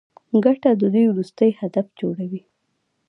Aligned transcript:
ګټه 0.43 0.69
د 0.75 0.81
دوی 0.93 1.05
وروستی 1.09 1.51
هدف 1.61 1.87
جوړوي 1.99 2.41